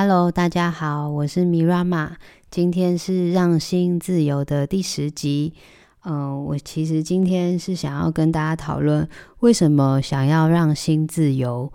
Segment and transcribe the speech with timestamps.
[0.00, 2.10] Hello，大家好，我是 Mirama，
[2.52, 5.52] 今天是让心自由的第十集。
[6.04, 9.08] 嗯，我其实今天是想要跟大家讨论，
[9.40, 11.72] 为什么想要让心自由。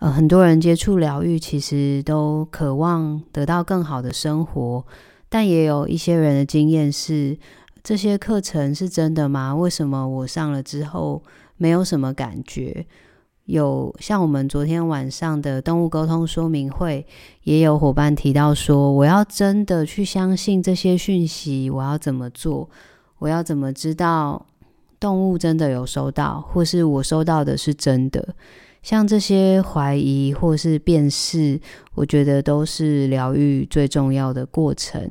[0.00, 4.84] 呃，很多人接触疗愈，其实都渴望得到更好的生活，
[5.28, 7.38] 但也有一些人的经验是，
[7.84, 9.54] 这些课程是真的吗？
[9.54, 11.22] 为什么我上了之后
[11.56, 12.84] 没有什么感觉？
[13.46, 17.04] 有像我们昨天晚上的动物沟通说明会，
[17.42, 22.68] 也有伙伴提到说，我要真的去相信这些讯息，我要怎么做？
[23.18, 24.46] 我要怎么知道
[24.98, 28.34] 动物真的有收到，或是我收到的是真的？
[28.82, 31.60] 像这些怀疑或是辨识，
[31.94, 35.06] 我觉得都是疗愈最重要的过程，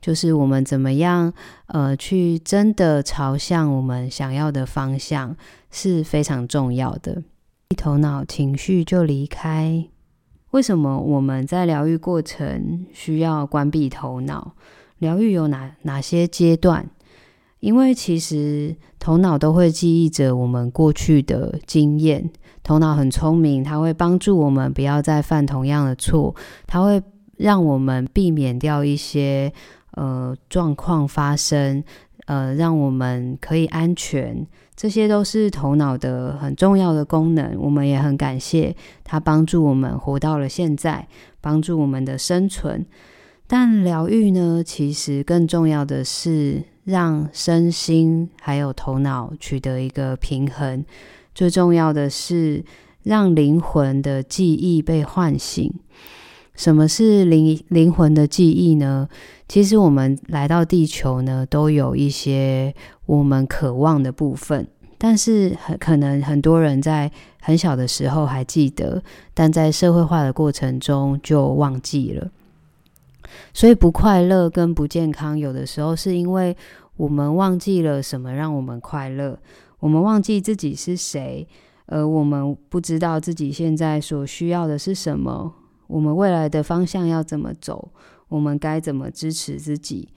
[0.00, 1.32] 就是我们怎么样
[1.66, 5.36] 呃去真的朝向我们想要的方向
[5.70, 7.22] 是非常重要的。
[7.74, 9.86] 头脑情绪就离开。
[10.50, 14.52] 为什么我们在疗愈过程需要关闭头脑？
[14.98, 16.88] 疗愈有哪哪些阶段？
[17.60, 22.30] 因为其实头脑都会记忆着我们过去的经验。
[22.62, 26.34] 头脑很聪明，它会帮助我们不要再犯同样的错，
[26.66, 27.02] 它会
[27.36, 29.52] 让我们避免掉一些
[29.92, 31.82] 呃状况发生，
[32.26, 34.46] 呃，让我们可以安全。
[34.74, 41.06] 这些都是头脑的很重要的功能，我们也很感谢它帮助我们活到了现在，
[41.40, 42.84] 帮助我们的生存。
[43.46, 50.84] 但疗愈呢，其实更重要的是让身心还有头脑取得一个平衡。
[51.34, 52.64] 最重要的是
[53.02, 55.72] 让灵魂的记忆被唤醒。
[56.54, 59.08] 什么是灵灵魂的记忆呢？
[59.48, 62.74] 其实我们来到地球呢，都有一些
[63.06, 69.02] 我们渴望的部分，但是很可能很多人在很小的时候还记得，
[69.34, 72.30] 但在社会化的过程中就忘记了。
[73.54, 76.54] 所以不快乐跟不健康，有的时候是因为
[76.96, 79.38] 我们忘记了什么让我们快乐，
[79.80, 81.48] 我们忘记自己是谁，
[81.86, 85.54] 而我们不知道自己现在所需要的是什么。
[85.92, 87.92] 我们未来的方向要怎么走？
[88.28, 90.08] 我们该怎么支持自己？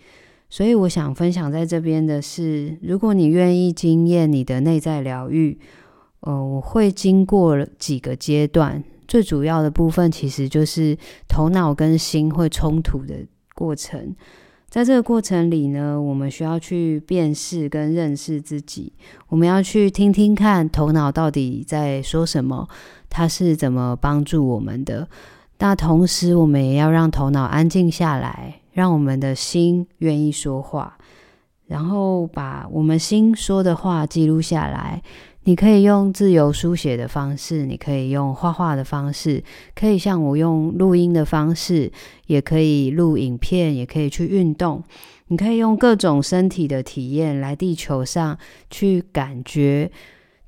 [0.50, 5.60] 所以我想分享在这边的是，如果你愿意经验你的内在疗愈，
[6.22, 10.98] 呃，我会经过几个阶段，最主要的部分其实就是
[11.28, 13.14] 头脑跟心会冲突的
[13.54, 14.16] 过程。
[14.70, 18.94] 在这个过程里呢，我们需要去辨识跟认识自己，
[19.28, 22.68] 我们要去听听看头脑到底在说什么，
[23.10, 25.08] 它是怎么帮助我们的。
[25.58, 30.98] 那同时，我们也要让头脑安静下来，让我们的心愿意说话，
[31.68, 35.02] 然后把我们心说的话记录下来。
[35.48, 39.44] 你可以用自由书写的方式，你可以用画画的方式，
[39.76, 41.92] 可以像我用录音的方式，
[42.26, 44.84] 也可以录影片，也可以去运动。
[45.28, 48.38] 你可以用各种身体的体验来地球上
[48.70, 49.92] 去感觉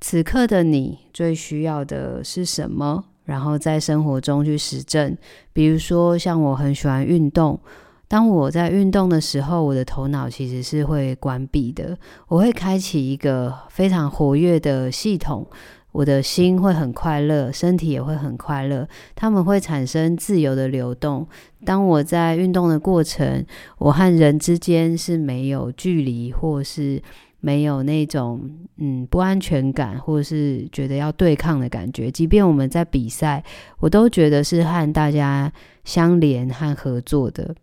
[0.00, 3.04] 此刻的你最需要的是什么。
[3.28, 5.14] 然后在生活中去实证，
[5.52, 7.60] 比如说像我很喜欢运动，
[8.08, 15.46] 当我在运动的时候，我的头脑其实是会关闭的，我会开启一个非常活跃的系统，
[15.92, 21.28] 我的心会很快乐，身体也会很快乐，他们会产生自由的流动。
[21.66, 23.44] 当我在运动的过程，
[23.76, 27.02] 我和人之间是没有距离，或是。
[27.40, 32.10] 没有那种嗯不安全感，或者是觉得要对抗的感觉。
[32.10, 33.44] 即便我们在比赛，
[33.78, 35.52] 我都觉得是和大家
[35.84, 37.54] 相连和合作的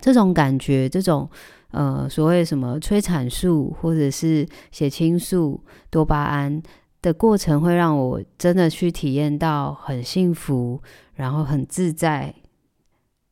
[0.00, 0.88] 这种感觉。
[0.88, 1.30] 这种
[1.70, 6.60] 呃所谓什么催产素或者是血清素、多巴胺
[7.00, 10.82] 的过程，会让我真的去体验到很幸福，
[11.14, 12.34] 然后很自在。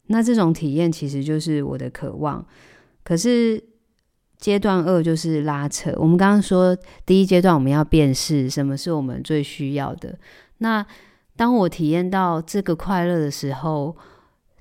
[0.06, 2.46] 那这种体验其实就是我的渴望。
[3.02, 3.62] 可是。
[4.38, 5.92] 阶段二就是拉扯。
[5.96, 10.18] 我们刚刚说，第一阶段我们要辨识什么是我们最需要的。
[10.58, 10.84] 那
[11.36, 13.96] 当我体验到这个快乐的时候，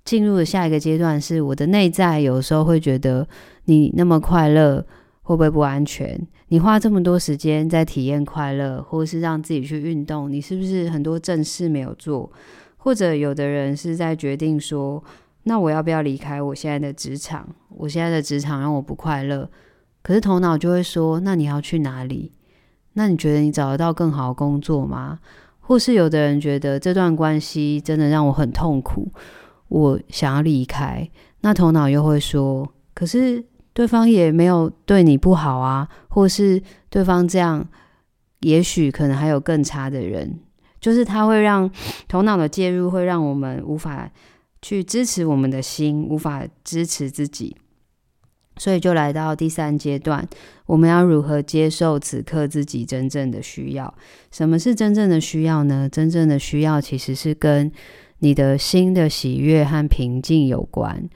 [0.03, 3.27] 进入的下一个阶段是我的内在有时候会觉得，
[3.65, 4.85] 你那么快乐
[5.23, 6.19] 会不会不安全？
[6.49, 12.31] 你花这么多时间在体验快乐，或是让自己去运动，你是不是很多正事没有做？
[12.77, 15.03] 或者有的人是在决定说，
[15.43, 17.47] 那我要不要离开我现在的职场？
[17.69, 19.49] 我现在的职场让我不快乐。
[20.05, 22.31] 可是头脑就会说：“那你要去哪里？
[22.93, 25.17] 那你觉得你找得到更好的工作吗？
[25.61, 29.11] 或是有的人觉得这段关系真的让我很痛苦，
[29.67, 31.09] 我想要离开。
[31.41, 33.43] 那头脑又会说：可是
[33.73, 36.61] 对方也没有对你不好啊，或是
[36.91, 37.67] 对方这样，
[38.41, 40.39] 也许可能还有更差的人。
[40.79, 41.67] 就是他会让
[42.07, 44.07] 头脑的介入，会让我们无法。”
[44.61, 47.55] 去支持我们的心，无法支持自己，
[48.57, 50.27] 所以就来到第三阶段，
[50.65, 53.93] 我们要如何接受此刻自己真正的需要？
[54.31, 55.89] 什么是真正的需要呢？
[55.89, 57.71] 真正的需要其实是跟
[58.19, 61.09] 你的心的喜悦和平静有关。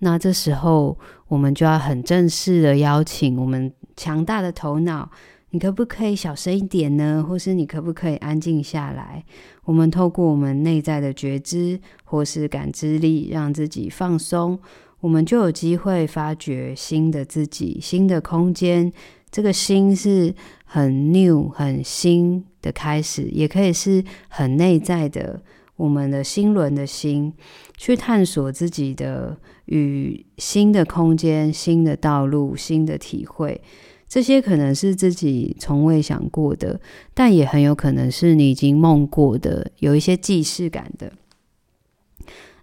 [0.00, 0.98] 那这时候，
[1.28, 5.08] 我们就要很正式的邀请我们强大的头脑，
[5.50, 7.24] 你可不可以小声一点呢？
[7.26, 9.24] 或是你可不可以安静下来？
[9.64, 14.58] 我们透过我们内在的觉知或是感知力，让自己放松，
[15.02, 18.90] 我们就有机会发掘新的自己、新的空间。
[19.32, 20.32] 这个新是
[20.64, 25.42] 很 new、很新的开始，也可以是很内在的。
[25.74, 27.32] 我们的心轮的心，
[27.76, 33.60] 去探索自己的与新的空间、新的道路、新的体会，
[34.06, 36.80] 这些可能是自己从未想过的，
[37.12, 41.10] 但也很有可能是你已经梦过的，有一些既视感的。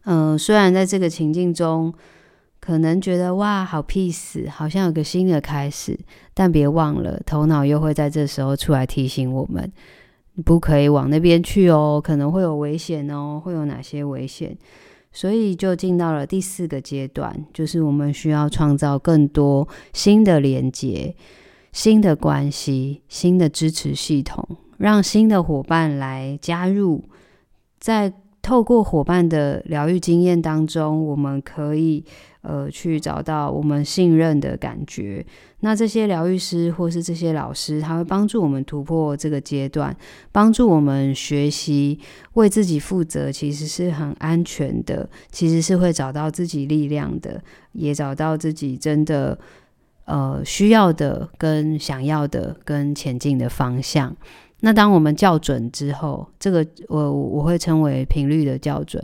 [0.06, 1.94] 嗯，虽然在这个情境中，
[2.60, 5.98] 可能觉得哇，好 peace，好像有个新的开始，
[6.34, 9.72] 但别忘了，头脑又会在这时候出来提醒我们。
[10.46, 14.58] 不可以往那边去哦，可能会有危险哦，会有哪些危险？
[15.12, 21.16] 所以就进到了第四个阶段，就是我们需要创造更多新的连接、
[21.72, 24.46] 新的关系、新的支持系统，
[24.78, 27.04] 让新的伙伴来加入，
[27.80, 28.14] 在。
[28.50, 32.04] 透过伙伴的疗愈经验当中，我们可以
[32.42, 35.24] 呃去找到我们信任的感觉。
[35.60, 39.96] 那这些疗愈师或是这些老师，他会帮助我们突破这个阶段，
[40.32, 42.00] 帮助我们学习
[42.34, 47.40] 为自己负责，其实是很安全的，其实是会找到自己力量的，
[47.74, 49.38] 也找到自己真的
[50.06, 54.18] 呃需要的、跟想要的、跟前进的方向。
[54.62, 59.02] 那当我们校准之后，这个我我会称为频率的校准，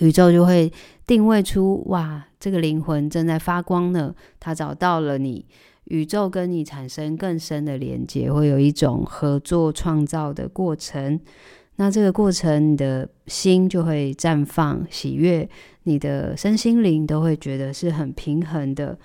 [0.00, 0.70] 宇宙就会
[1.06, 5.46] 定位出哇，这个灵魂正在发光呢，它找到了你，
[5.84, 11.18] 宇宙跟你产生更深的连接，会有一种合作创造的过程。
[11.76, 15.48] 那这个过程，你的心就会绽放喜悦，
[15.84, 18.98] 你的身心灵都会觉得是很平衡的。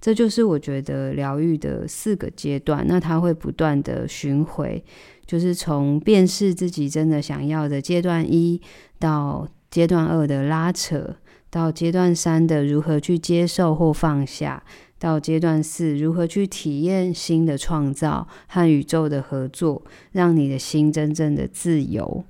[0.00, 4.84] 这就是我觉得疗愈的四个阶段，那它会不断的巡回，
[5.26, 8.60] 就是从辨识自己真的想要的阶段一，
[8.98, 11.16] 到阶段二的拉扯，
[11.50, 14.62] 到阶段三的如何去接受或放下，
[14.98, 19.82] 到阶段四如何去体验新的创造和宇宙的合作，
[20.12, 22.24] 让你的心真正的自由。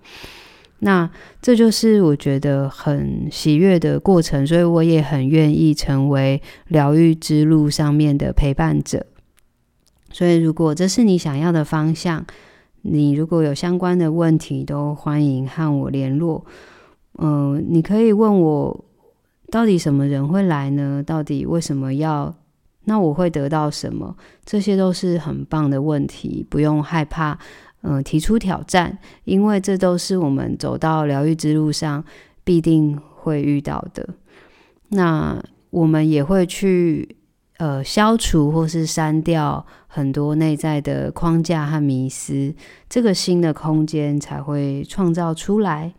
[0.80, 9.06] 那这就是我觉得很喜悦的过程，所以我也很愿意成为疗愈之路上面的陪伴者。
[10.12, 12.24] 所以，如果这是你想要的方向，
[12.82, 16.44] 你如果有相关的问题，都欢迎和我联络。
[17.18, 18.84] 嗯，你可以问我，
[19.50, 21.02] 到底什么人会来呢？
[21.04, 22.34] 到底为什么要？
[22.84, 24.16] 那我会得到什么？
[24.44, 27.38] 这些都是很棒的问题，不用害怕。
[27.88, 32.04] 嗯，提出挑战，因为这都是我们走到疗愈之路上
[32.42, 34.08] 必定会遇到的。
[34.88, 35.40] 那
[35.70, 37.16] 我们也会去
[37.58, 42.52] 呃消除或是删掉很多内在的框架和迷思，
[42.88, 45.94] 这个新的空间才会创造出来。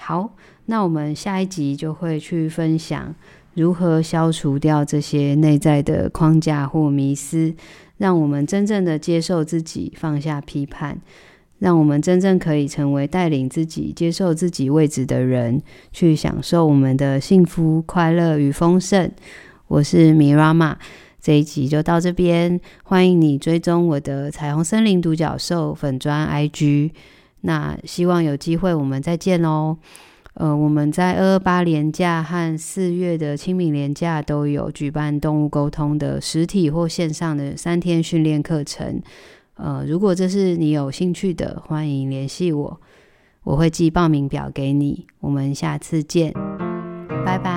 [0.00, 0.30] 好，
[0.64, 3.14] 那我们下一集就会去分享
[3.54, 7.54] 如何消除掉这些内在的框架或迷思。
[7.98, 10.98] 让我们真正的接受自己，放下批判，
[11.58, 15.62] 让我们真正可以成为带领自己接受自己位置的人，
[15.92, 19.10] 去享受我们的幸福、快乐与丰盛。
[19.68, 20.76] 我是米拉玛，
[21.20, 26.90] 这一集就到这边，欢迎你追踪我的彩虹森林独角兽粉砖 IG，
[27.40, 29.78] 那希望有机会我们再见喽。
[30.38, 39.00] 呃，我们在二二八年假和四月的清明年假都有举办动物沟通的实体或线上的三天训练课程。
[39.54, 42.80] 呃，如果这是你有兴趣的，欢迎联系我，
[43.44, 45.06] 我会寄报名表给你。
[45.20, 46.34] 我们下次见，
[47.24, 47.55] 拜拜。